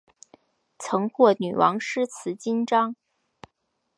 [0.79, 2.95] 曾获女王诗词金章。